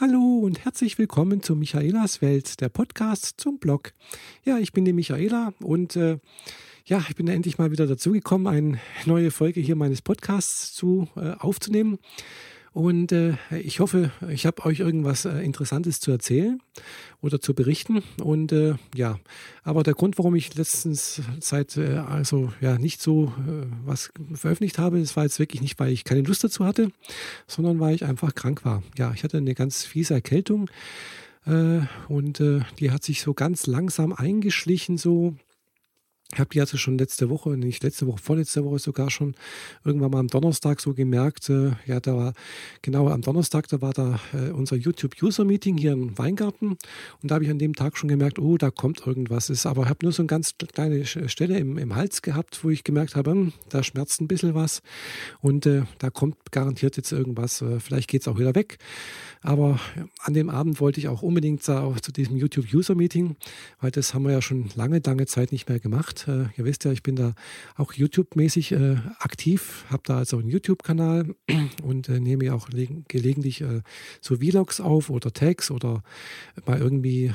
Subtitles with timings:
[0.00, 3.92] Hallo und herzlich willkommen zu Michaelas Welt, der Podcast zum Blog.
[4.42, 6.18] Ja, ich bin die Michaela und äh,
[6.84, 11.34] ja, ich bin endlich mal wieder dazugekommen, eine neue Folge hier meines Podcasts zu äh,
[11.38, 12.00] aufzunehmen.
[12.74, 16.60] Und äh, ich hoffe, ich habe euch irgendwas äh, Interessantes zu erzählen
[17.22, 18.02] oder zu berichten.
[18.20, 19.20] Und äh, ja,
[19.62, 24.78] aber der Grund, warum ich letztens seit äh, also ja nicht so äh, was veröffentlicht
[24.78, 26.90] habe, das war jetzt wirklich nicht, weil ich keine Lust dazu hatte,
[27.46, 28.82] sondern weil ich einfach krank war.
[28.98, 30.68] Ja, ich hatte eine ganz fiese Erkältung
[31.46, 32.42] äh, und
[32.80, 35.36] die hat sich so ganz langsam eingeschlichen, so
[36.32, 39.34] ich habe die also schon letzte Woche, nicht letzte Woche, vorletzte Woche sogar schon
[39.84, 41.48] irgendwann mal am Donnerstag so gemerkt.
[41.48, 42.32] Äh, ja, da war
[42.82, 46.70] genau am Donnerstag, da war da äh, unser YouTube-User-Meeting hier im Weingarten.
[47.22, 49.50] Und da habe ich an dem Tag schon gemerkt, oh, da kommt irgendwas.
[49.50, 52.70] Ist, aber ich habe nur so eine ganz kleine Stelle im, im Hals gehabt, wo
[52.70, 54.82] ich gemerkt habe, hm, da schmerzt ein bisschen was.
[55.40, 57.62] Und äh, da kommt garantiert jetzt irgendwas.
[57.62, 58.78] Äh, vielleicht geht es auch wieder weg.
[59.42, 59.78] Aber
[60.20, 63.36] an dem Abend wollte ich auch unbedingt auch zu diesem YouTube-User-Meeting,
[63.80, 66.13] weil das haben wir ja schon lange, lange Zeit nicht mehr gemacht.
[66.28, 67.34] Äh, ihr wisst ja, ich bin da
[67.76, 71.34] auch YouTube-mäßig äh, aktiv, habe da also einen YouTube-Kanal
[71.82, 73.82] und äh, nehme auch gelegentlich äh,
[74.20, 76.02] so Vlogs auf oder Tags oder
[76.66, 77.32] mal irgendwie äh,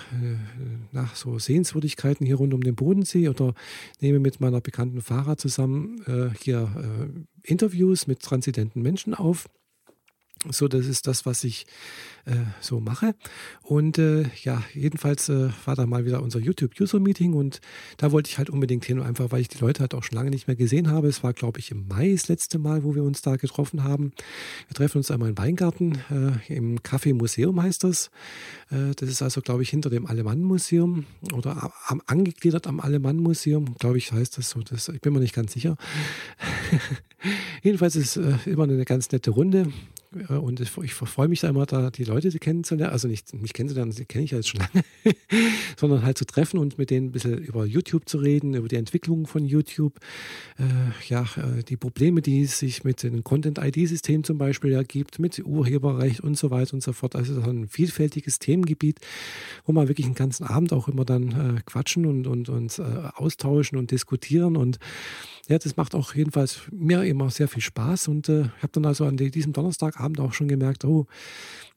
[0.92, 3.54] nach so Sehenswürdigkeiten hier rund um den Bodensee oder
[4.00, 6.70] nehme mit meiner bekannten Fahrer zusammen äh, hier
[7.44, 9.48] Interviews mit transidenten Menschen auf.
[10.50, 11.66] So, das ist das, was ich
[12.26, 13.14] äh, so mache.
[13.62, 17.60] Und äh, ja, jedenfalls äh, war da mal wieder unser YouTube-User-Meeting und
[17.98, 20.30] da wollte ich halt unbedingt hin, einfach weil ich die Leute halt auch schon lange
[20.30, 21.10] nicht mehr gesehen habe.
[21.10, 24.14] Es war, glaube ich, im Mai das letzte Mal, wo wir uns da getroffen haben.
[24.68, 28.10] Wir treffen uns einmal im Weingarten, äh, im Café Museum heißt das.
[28.72, 33.98] Äh, das ist also, glaube ich, hinter dem Alemann-Museum oder am, angegliedert am Alemann-Museum, glaube
[33.98, 34.62] ich, heißt das so.
[34.62, 35.76] Das, ich bin mir nicht ganz sicher.
[37.62, 39.68] Jedenfalls ist äh, immer eine ganz nette Runde.
[40.12, 42.92] Und ich, ich freue mich da immer, da die Leute kennenzulernen.
[42.92, 44.84] Also nicht mich kennenzulernen, die kenne ich ja jetzt schon lange,
[45.78, 48.78] sondern halt zu treffen und mit denen ein bisschen über YouTube zu reden, über die
[48.78, 50.00] Entwicklung von YouTube.
[50.58, 50.64] Äh,
[51.10, 56.22] ja, äh, die Probleme, die es sich mit dem Content-ID-System zum Beispiel ergibt, mit Urheberrecht
[56.22, 57.16] und so weiter und so fort.
[57.16, 59.00] Also ein vielfältiges Themengebiet,
[59.66, 62.84] wo man wirklich einen ganzen Abend auch immer dann äh, quatschen und, und uns äh,
[63.14, 64.80] austauschen und diskutieren und
[65.50, 69.06] ja, das macht auch jedenfalls mir immer sehr viel Spaß und äh, habe dann also
[69.06, 71.08] an diesem Donnerstagabend auch schon gemerkt, oh,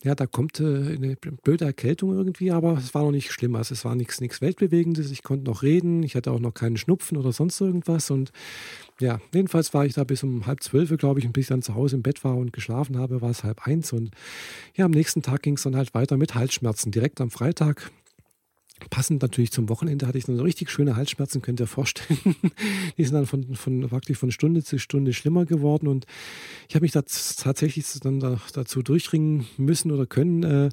[0.05, 3.55] ja, da kommt äh, eine blöde Erkältung irgendwie, aber es war noch nicht schlimm.
[3.55, 5.11] Also es war nichts nichts Weltbewegendes.
[5.11, 8.31] Ich konnte noch reden, ich hatte auch noch keinen Schnupfen oder sonst irgendwas und
[9.01, 11.63] ja, jedenfalls war ich da bis um halb zwölf, glaube ich, und bis ich dann
[11.63, 14.11] zu Hause im Bett war und geschlafen habe, war es halb eins und
[14.75, 16.93] ja, am nächsten Tag ging es dann halt weiter mit Halsschmerzen.
[16.93, 17.91] Direkt am Freitag
[18.91, 22.19] Passend natürlich zum Wochenende hatte ich dann so richtig schöne Halsschmerzen, könnt ihr vorstellen.
[22.97, 26.07] Die sind dann von, von wirklich von Stunde zu Stunde schlimmer geworden und
[26.69, 30.69] ich habe mich tatsächlich dann da, dazu durchringen müssen oder können, äh,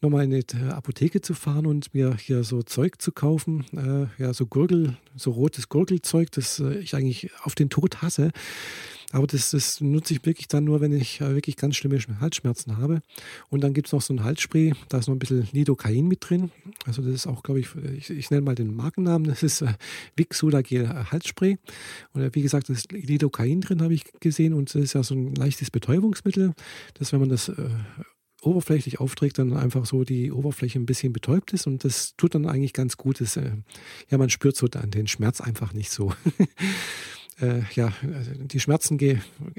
[0.00, 3.64] nochmal in die Apotheke zu fahren und mir hier so Zeug zu kaufen.
[3.72, 8.32] Äh, ja, so Gurgel, so rotes Gurgelzeug, das äh, ich eigentlich auf den Tod hasse.
[9.12, 12.76] Aber das, das nutze ich wirklich dann nur, wenn ich äh, wirklich ganz schlimme Halsschmerzen
[12.76, 13.02] habe.
[13.48, 16.28] Und dann gibt es noch so ein Halsspray, da ist noch ein bisschen Lidocain mit
[16.28, 16.50] drin.
[16.86, 19.74] Also das ist auch, glaube ich, ich, ich, nenne mal den Markennamen, das ist äh,
[20.32, 21.58] Sudagel äh, Halsspray.
[22.12, 24.52] Und äh, wie gesagt, das ist Lidocain drin, habe ich gesehen.
[24.52, 26.54] Und das ist ja so ein leichtes Betäubungsmittel,
[26.94, 27.68] dass wenn man das äh,
[28.42, 32.46] oberflächlich aufträgt, dann einfach so die Oberfläche ein bisschen betäubt ist und das tut dann
[32.46, 33.20] eigentlich ganz gut.
[33.20, 33.52] Das, äh,
[34.10, 36.12] ja, man spürt so dann den Schmerz einfach nicht so.
[37.40, 38.98] äh, ja, die Schmerzen,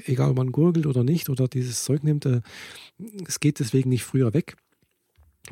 [0.05, 2.41] egal ob man gurgelt oder nicht oder dieses Zeug nimmt, äh,
[3.27, 4.55] es geht deswegen nicht früher weg.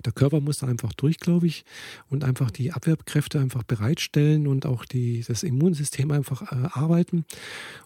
[0.03, 1.63] Der Körper muss da einfach durch, glaube ich,
[2.09, 7.25] und einfach die Abwehrkräfte einfach bereitstellen und auch die, das Immunsystem einfach äh, arbeiten.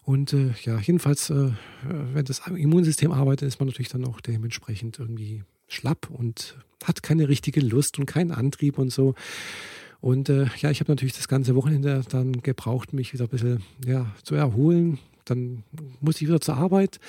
[0.02, 1.50] Und äh, ja, jedenfalls, äh,
[1.82, 7.28] wenn das Immunsystem arbeitet, ist man natürlich dann auch dementsprechend irgendwie schlapp und hat keine
[7.28, 9.14] richtige Lust und keinen Antrieb und so.
[10.00, 13.62] Und äh, ja, ich habe natürlich das ganze Wochenende dann gebraucht, mich wieder ein bisschen
[13.84, 14.98] ja, zu erholen.
[15.24, 15.62] Dann
[16.00, 17.00] musste ich wieder zur Arbeit.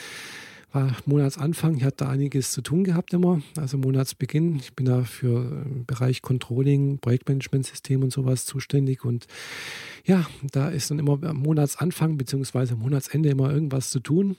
[0.74, 3.42] War Monatsanfang, ich hatte da einiges zu tun gehabt immer.
[3.58, 4.58] Also Monatsbeginn.
[4.58, 9.04] Ich bin da für den Bereich Controlling, Projektmanagementsystem und sowas zuständig.
[9.04, 9.28] Und
[10.06, 12.76] ja, da ist dann immer am Monatsanfang bzw.
[12.76, 14.38] Monatsende immer irgendwas zu tun.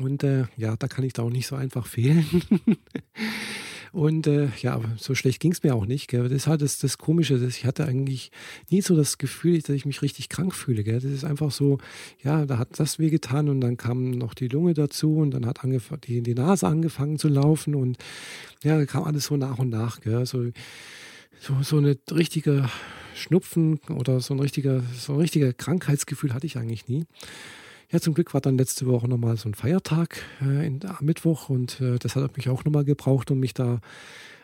[0.00, 2.24] Und äh, ja, da kann ich da auch nicht so einfach fehlen.
[3.92, 6.08] Und äh, ja, so schlecht ging es mir auch nicht.
[6.08, 6.28] Gell?
[6.28, 7.38] Das halt das, das Komische.
[7.38, 8.30] Dass ich hatte eigentlich
[8.70, 10.84] nie so das Gefühl, dass ich mich richtig krank fühle.
[10.84, 11.00] Gell?
[11.00, 11.78] Das ist einfach so,
[12.22, 15.60] ja, da hat das wehgetan und dann kam noch die Lunge dazu und dann hat
[16.06, 17.98] die, die Nase angefangen zu laufen und
[18.62, 20.00] ja, da kam alles so nach und nach.
[20.00, 20.26] Gell?
[20.26, 20.44] So,
[21.40, 22.68] so, so eine richtige
[23.14, 27.04] Schnupfen oder so ein richtiger, so ein richtiger Krankheitsgefühl hatte ich eigentlich nie.
[27.90, 31.48] Ja, zum Glück war dann letzte Woche nochmal so ein Feiertag äh, in, am Mittwoch
[31.48, 33.80] und äh, das hat mich auch nochmal gebraucht, um mich da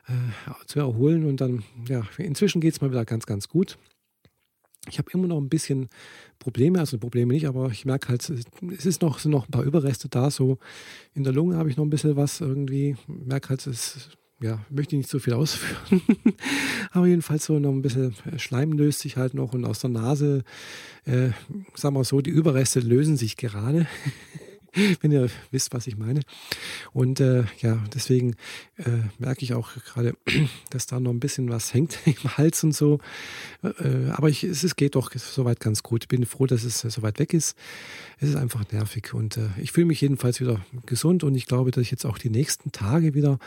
[0.09, 1.27] äh, zu erholen.
[1.27, 3.77] Und dann, ja, inzwischen geht es mal wieder ganz, ganz gut.
[4.89, 5.89] Ich habe immer noch ein bisschen
[6.39, 9.65] Probleme, also Probleme nicht, aber ich merke halt, es ist noch, sind noch ein paar
[9.65, 10.31] Überreste da.
[10.31, 10.59] So
[11.13, 12.97] in der Lunge habe ich noch ein bisschen was irgendwie.
[13.07, 16.03] Merke halt, es ja, möchte ich nicht so viel ausführen.
[16.91, 20.45] aber jedenfalls so noch ein bisschen Schleim löst sich halt noch und aus der Nase,
[21.05, 21.31] äh,
[21.75, 23.87] sagen wir so, die Überreste lösen sich gerade.
[25.01, 26.21] wenn ihr wisst, was ich meine.
[26.93, 28.37] Und äh, ja, deswegen
[28.77, 30.17] äh, merke ich auch gerade,
[30.71, 32.99] dass da noch ein bisschen was hängt im Hals und so.
[33.63, 36.05] Äh, aber ich, es, es geht doch soweit ganz gut.
[36.05, 37.57] Ich bin froh, dass es soweit weg ist.
[38.19, 41.71] Es ist einfach nervig und äh, ich fühle mich jedenfalls wieder gesund und ich glaube,
[41.71, 43.39] dass ich jetzt auch die nächsten Tage wieder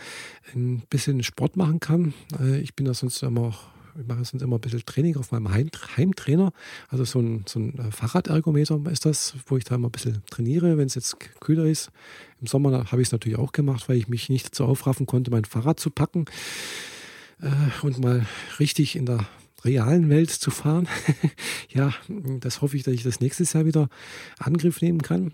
[0.54, 2.14] ein bisschen Sport machen kann.
[2.40, 5.32] Äh, ich bin da sonst immer auch ich mache sonst immer ein bisschen Training auf
[5.32, 6.52] meinem Heim, Heimtrainer.
[6.90, 10.24] Also so ein, so ein äh, Fahrradergometer ist das, wo ich da immer ein bisschen
[10.30, 11.90] trainiere, wenn es jetzt kühler ist.
[12.42, 15.32] Im Sommer habe ich es natürlich auch gemacht, weil ich mich nicht dazu aufraffen konnte,
[15.32, 16.26] mein Fahrrad zu packen
[17.42, 18.26] äh, und mal
[18.60, 19.28] richtig in der
[19.64, 20.88] realen Welt zu fahren.
[21.70, 21.94] ja,
[22.40, 23.90] das hoffe ich, dass ich das nächstes Jahr wieder
[24.38, 25.32] Angriff nehmen kann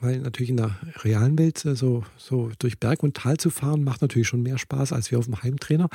[0.00, 3.84] weil natürlich in der realen Welt äh, so, so durch Berg und Tal zu fahren,
[3.84, 5.88] macht natürlich schon mehr Spaß als wir auf dem Heimtrainer.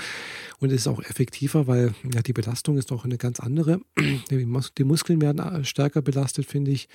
[0.59, 3.79] Und es ist auch effektiver, weil ja, die Belastung ist doch eine ganz andere.
[4.29, 6.87] Die, Muskeln werden äh, stärker belastet, finde ich.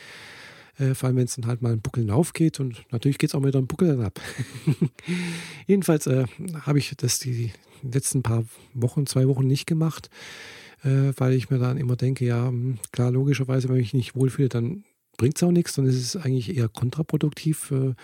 [0.79, 3.35] Äh, vor allem, wenn es dann halt mal einen Buckel aufgeht und natürlich geht es
[3.35, 4.21] auch wieder einen Buckel dann ab.
[5.67, 6.25] Jedenfalls äh,
[6.63, 7.53] habe ich das die
[7.83, 8.45] letzten paar
[8.75, 10.11] Wochen, zwei Wochen nicht gemacht,
[10.85, 14.15] äh, weil ich mir dann immer denke, ja, hm, klar, logischerweise, wenn ich mich nicht
[14.15, 14.85] wohlfühle, dann
[15.19, 17.71] bringt es auch nichts, sondern es ist eigentlich eher kontraproduktiv.
[17.71, 17.95] Äh,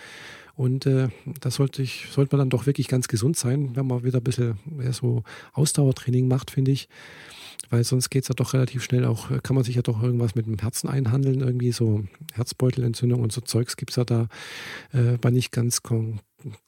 [0.55, 1.09] und äh,
[1.41, 4.59] da sollte sollte man dann doch wirklich ganz gesund sein, wenn man wieder ein bisschen
[4.81, 5.23] ja, so
[5.53, 6.87] Ausdauertraining macht, finde ich.
[7.69, 10.35] Weil sonst geht es ja doch relativ schnell auch, kann man sich ja doch irgendwas
[10.35, 12.03] mit dem Herzen einhandeln, irgendwie so
[12.33, 14.27] Herzbeutelentzündung und so Zeugs gibt es ja da
[14.93, 15.81] äh, bei nicht ganz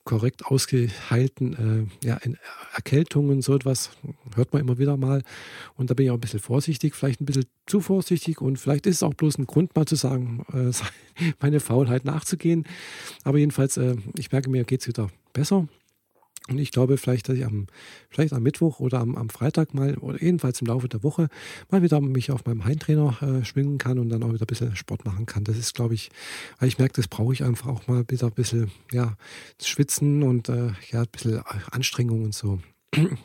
[0.03, 2.19] korrekt ausgeheilten äh, ja,
[2.73, 3.91] Erkältungen, so etwas
[4.37, 5.23] hört man immer wieder mal.
[5.75, 8.85] Und da bin ich auch ein bisschen vorsichtig, vielleicht ein bisschen zu vorsichtig und vielleicht
[8.85, 10.45] ist es auch bloß ein Grund, mal zu sagen,
[11.41, 12.65] meine Faulheit nachzugehen.
[13.23, 15.67] Aber jedenfalls, äh, ich merke mir, geht es wieder besser.
[16.49, 17.67] Und ich glaube vielleicht, dass ich am,
[18.09, 21.27] vielleicht am Mittwoch oder am, am Freitag mal oder jedenfalls im Laufe der Woche
[21.69, 24.75] mal wieder mich auf meinem Heimtrainer äh, schwingen kann und dann auch wieder ein bisschen
[24.75, 25.43] Sport machen kann.
[25.43, 26.09] Das ist, glaube ich,
[26.59, 29.17] weil ich merke, das brauche ich einfach auch mal wieder ein bisschen, ja,
[29.61, 31.41] schwitzen und äh, ja, ein bisschen
[31.71, 32.59] Anstrengung und so.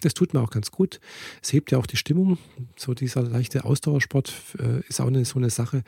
[0.01, 1.01] Das tut mir auch ganz gut.
[1.41, 2.39] Es hebt ja auch die Stimmung.
[2.77, 5.85] So dieser leichte Ausdauersport äh, ist auch eine, so eine Sache,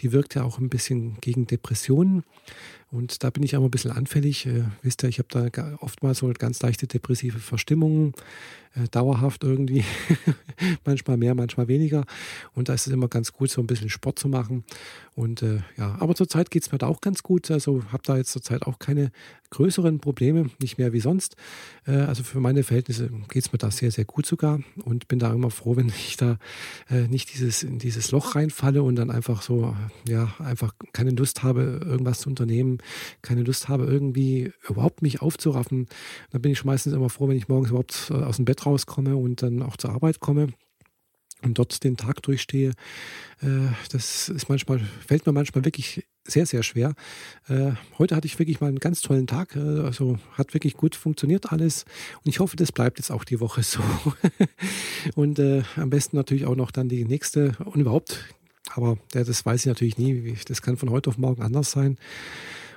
[0.00, 2.22] die wirkt ja auch ein bisschen gegen Depressionen.
[2.90, 4.46] Und da bin ich auch ein bisschen anfällig.
[4.46, 8.12] Äh, wisst ihr, ich habe da oftmals so ganz leichte depressive Verstimmungen,
[8.74, 9.84] äh, dauerhaft irgendwie.
[10.84, 12.04] manchmal mehr, manchmal weniger.
[12.54, 14.64] Und da ist es immer ganz gut, so ein bisschen Sport zu machen.
[15.16, 17.50] Und äh, ja, aber zurzeit geht es mir da auch ganz gut.
[17.50, 19.10] Also habe da jetzt zurzeit auch keine
[19.54, 21.36] größeren Probleme, nicht mehr wie sonst.
[21.86, 24.60] Äh, also für meine Verhältnisse geht es mir da sehr, sehr gut sogar.
[24.84, 26.38] Und bin da immer froh, wenn ich da
[26.90, 29.74] äh, nicht dieses, in dieses Loch reinfalle und dann einfach so,
[30.06, 32.78] ja, einfach keine Lust habe, irgendwas zu unternehmen
[33.22, 35.86] keine Lust habe, irgendwie überhaupt mich aufzuraffen,
[36.30, 39.16] dann bin ich meistens immer froh, wenn ich morgens überhaupt äh, aus dem Bett rauskomme
[39.16, 40.48] und dann auch zur Arbeit komme
[41.42, 42.72] und dort den Tag durchstehe.
[43.40, 46.94] Äh, das ist manchmal, fällt mir manchmal wirklich sehr, sehr schwer.
[47.48, 49.56] Äh, heute hatte ich wirklich mal einen ganz tollen Tag.
[49.56, 51.84] Also hat wirklich gut funktioniert alles.
[52.24, 53.80] Und ich hoffe, das bleibt jetzt auch die Woche so.
[55.14, 58.34] und am besten natürlich auch noch dann die nächste und überhaupt.
[58.74, 60.36] Aber das weiß ich natürlich nie.
[60.48, 61.98] Das kann von heute auf morgen anders sein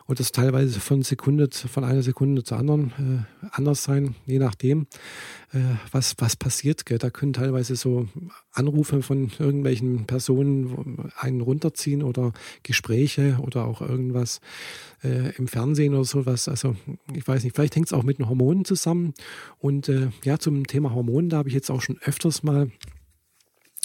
[0.07, 4.87] und das teilweise von Sekunde, von einer Sekunde zur anderen äh, anders sein, je nachdem,
[5.51, 5.59] äh,
[5.91, 6.85] was, was passiert.
[6.85, 6.97] Gell?
[6.97, 8.07] Da können teilweise so
[8.53, 12.31] Anrufe von irgendwelchen Personen einen runterziehen oder
[12.63, 14.39] Gespräche oder auch irgendwas
[15.03, 16.47] äh, im Fernsehen oder sowas.
[16.47, 16.75] Also
[17.13, 19.13] ich weiß nicht, vielleicht hängt es auch mit den Hormonen zusammen.
[19.59, 22.71] Und äh, ja, zum Thema Hormonen, da habe ich jetzt auch schon öfters mal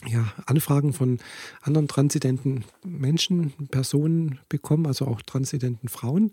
[0.07, 1.19] ja, Anfragen von
[1.63, 6.33] anderen transidenten Menschen, Personen bekommen, also auch transidenten Frauen.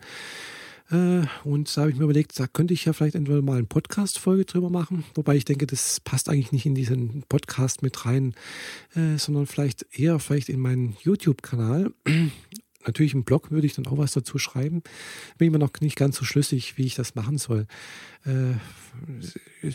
[0.91, 3.67] Äh, und da habe ich mir überlegt, da könnte ich ja vielleicht entweder mal eine
[3.67, 8.33] Podcast-Folge drüber machen, wobei ich denke, das passt eigentlich nicht in diesen Podcast mit rein,
[8.95, 11.93] äh, sondern vielleicht eher vielleicht in meinen YouTube-Kanal
[12.85, 14.81] Natürlich im Blog würde ich dann auch was dazu schreiben.
[15.37, 17.67] Bin ich mir noch nicht ganz so schlüssig, wie ich das machen soll.
[18.25, 18.53] Äh,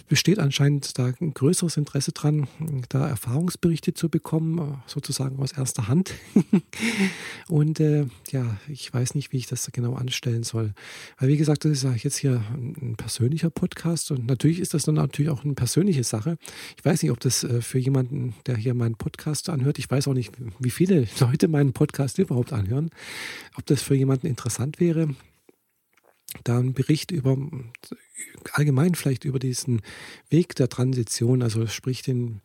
[0.08, 2.48] besteht anscheinend da ein größeres Interesse dran,
[2.88, 6.14] da Erfahrungsberichte zu bekommen, sozusagen aus erster Hand.
[7.48, 10.72] und äh, ja, ich weiß nicht, wie ich das genau anstellen soll.
[11.18, 14.84] Weil wie gesagt, das ist ja jetzt hier ein persönlicher Podcast und natürlich ist das
[14.84, 16.38] dann natürlich auch eine persönliche Sache.
[16.78, 20.08] Ich weiß nicht, ob das äh, für jemanden, der hier meinen Podcast anhört, ich weiß
[20.08, 22.90] auch nicht, wie viele Leute meinen Podcast überhaupt anhören.
[23.56, 25.14] ob das für jemanden interessant wäre,
[26.44, 27.36] da ein Bericht über
[28.52, 29.80] allgemein vielleicht über diesen
[30.30, 32.40] Weg der Transition, also sprich den,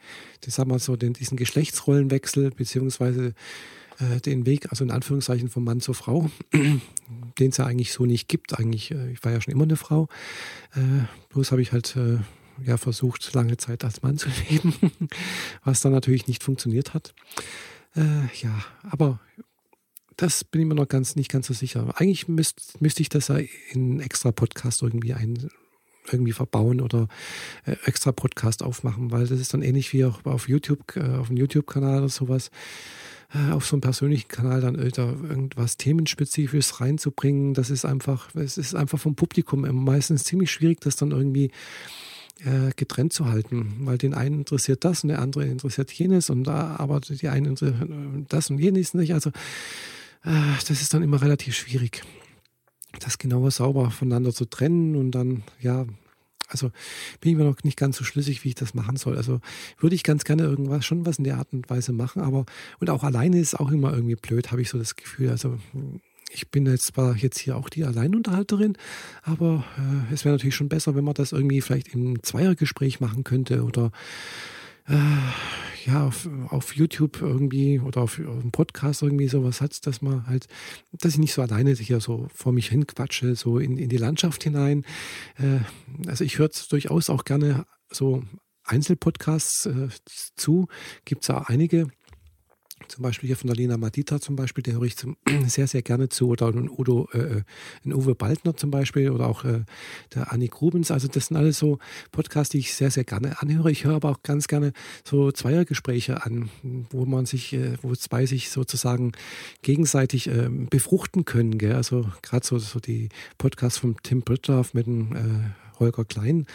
[0.45, 3.33] den sagen wir so, den, diesen Geschlechtsrollenwechsel, beziehungsweise
[3.99, 8.05] äh, den Weg, also in Anführungszeichen von Mann zur Frau, den es ja eigentlich so
[8.05, 8.57] nicht gibt.
[8.57, 10.07] Eigentlich, äh, ich war ja schon immer eine Frau.
[10.75, 12.19] Äh, bloß habe ich halt äh,
[12.65, 14.73] ja versucht, lange Zeit als Mann zu leben,
[15.63, 17.13] was dann natürlich nicht funktioniert hat.
[17.95, 19.19] Äh, ja, aber
[20.19, 21.93] das bin ich mir noch ganz nicht ganz so sicher.
[21.95, 25.49] Eigentlich müsste müsst ich das ja in einen extra Podcast irgendwie ein,
[26.11, 27.07] irgendwie verbauen oder
[27.65, 31.27] äh, extra Podcast aufmachen, weil das ist dann ähnlich wie auch auf YouTube, äh, auf
[31.27, 32.51] dem YouTube-Kanal oder sowas,
[33.33, 37.53] äh, auf so einem persönlichen Kanal dann da irgendwas Themenspezifisches reinzubringen.
[37.53, 41.51] Das ist einfach, es ist einfach vom Publikum meistens ziemlich schwierig, das dann irgendwie
[42.43, 46.43] äh, getrennt zu halten, weil den einen interessiert das und der andere interessiert jenes und
[46.43, 47.89] da aber die einen interessiert
[48.27, 49.13] das und jenes nicht.
[49.13, 49.33] Also äh,
[50.23, 52.03] das ist dann immer relativ schwierig,
[52.99, 55.85] das genauer sauber voneinander zu trennen und dann, ja,
[56.49, 56.71] also
[57.21, 59.17] bin ich mir noch nicht ganz so schlüssig, wie ich das machen soll.
[59.17, 59.39] Also
[59.77, 62.45] würde ich ganz gerne irgendwas, schon was in der Art und Weise machen, aber
[62.79, 65.29] und auch alleine ist auch immer irgendwie blöd, habe ich so das Gefühl.
[65.29, 65.59] Also
[66.31, 68.77] ich bin jetzt zwar jetzt hier auch die Alleinunterhalterin,
[69.23, 73.23] aber äh, es wäre natürlich schon besser, wenn man das irgendwie vielleicht im Zweiergespräch machen
[73.23, 73.91] könnte oder
[75.85, 80.27] ja, auf, auf YouTube irgendwie oder auf, auf einem Podcast irgendwie sowas hat, dass man
[80.27, 80.47] halt,
[80.91, 83.97] dass ich nicht so alleine hier so vor mich hin quatsche, so in, in die
[83.97, 84.85] Landschaft hinein.
[85.37, 85.59] Äh,
[86.07, 88.23] also ich höre durchaus auch gerne so
[88.63, 89.89] Einzelpodcasts äh,
[90.35, 90.67] zu.
[91.05, 91.87] Gibt es ja einige
[92.89, 95.17] zum Beispiel hier von der Lena Madita zum Beispiel, der höre ich zum,
[95.47, 96.27] sehr, sehr gerne zu.
[96.29, 97.43] Oder ein, Udo, äh,
[97.85, 99.63] ein Uwe Baldner zum Beispiel oder auch äh,
[100.13, 100.91] der Annik Rubens.
[100.91, 101.79] Also das sind alles so
[102.11, 103.71] Podcasts, die ich sehr, sehr gerne anhöre.
[103.71, 106.49] Ich höre aber auch ganz gerne so Zweiergespräche an,
[106.89, 109.13] wo man sich, äh, wo zwei sich sozusagen
[109.61, 111.57] gegenseitig äh, befruchten können.
[111.57, 111.75] Gell?
[111.75, 116.45] Also gerade so, so die Podcasts von Tim Britthoff mit dem äh, Holger Klein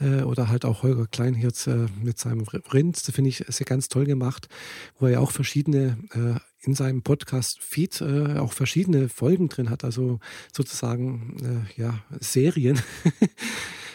[0.00, 2.96] äh, oder halt auch Holger Klein jetzt äh, mit seinem Rind.
[2.96, 4.48] Das finde ich sehr ganz toll gemacht,
[4.98, 9.84] wo er ja auch verschiedene äh, in seinem Podcast-Feed äh, auch verschiedene Folgen drin hat,
[9.84, 10.18] also
[10.52, 12.80] sozusagen äh, ja Serien.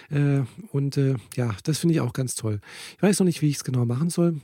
[0.10, 1.00] Äh, und
[1.36, 2.60] ja, das finde ich auch ganz toll.
[2.98, 4.42] Ich weiß noch nicht, wie ich es genau machen soll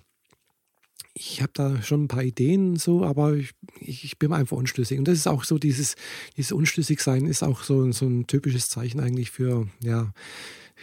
[1.19, 4.97] ich habe da schon ein paar Ideen so, aber ich, ich, bin einfach unschlüssig.
[4.97, 5.95] Und das ist auch so, dieses,
[6.38, 10.13] dieses Unschlüssigsein ist auch so, so ein typisches Zeichen eigentlich für, ja,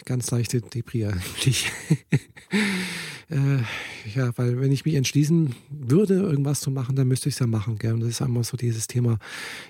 [0.04, 1.72] ganz leichte Depri eigentlich.
[3.30, 3.62] äh,
[4.14, 7.46] ja, weil wenn ich mich entschließen würde, irgendwas zu machen, dann müsste ich es ja
[7.46, 7.78] machen.
[7.78, 7.94] Gell?
[7.94, 9.18] Und das ist einmal so dieses Thema,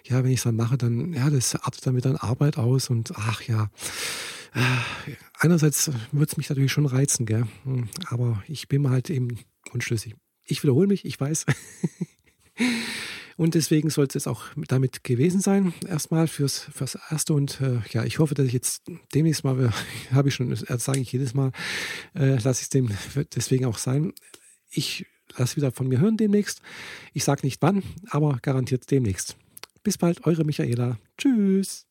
[0.05, 3.13] ja, wenn ich es dann mache, dann, ja, das artet dann dann Arbeit aus und
[3.15, 3.71] ach ja.
[4.53, 7.47] Äh, einerseits würde es mich natürlich schon reizen, gell?
[7.65, 9.39] Hm, aber ich bin halt eben
[9.73, 10.17] unschlüssig.
[10.47, 11.47] Ich wiederhole mich, ich weiß.
[13.37, 17.35] Und deswegen soll es auch damit gewesen sein, erstmal fürs, fürs Erste.
[17.35, 18.83] Und äh, ja, ich hoffe, dass ich jetzt
[19.15, 19.73] demnächst mal,
[20.11, 21.53] habe ich schon, das sage ich jedes Mal,
[22.15, 22.89] äh, lasse ich es dem
[23.35, 24.15] deswegen auch sein.
[24.71, 26.63] Ich lasse wieder von mir hören demnächst.
[27.13, 29.37] Ich sage nicht wann, aber garantiert demnächst.
[29.83, 30.99] Bis bald, eure Michaela.
[31.19, 31.86] Tschüss.